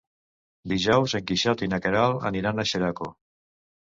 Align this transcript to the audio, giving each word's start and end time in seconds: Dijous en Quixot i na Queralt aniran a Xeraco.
Dijous 0.71 1.13
en 1.19 1.27
Quixot 1.31 1.61
i 1.65 1.67
na 1.73 1.79
Queralt 1.83 2.25
aniran 2.31 2.63
a 2.65 2.65
Xeraco. 2.73 3.11